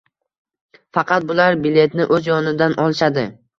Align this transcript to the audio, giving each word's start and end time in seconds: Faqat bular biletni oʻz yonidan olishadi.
Faqat 0.99 1.27
bular 1.33 1.59
biletni 1.67 2.09
oʻz 2.19 2.33
yonidan 2.33 2.77
olishadi. 2.89 3.31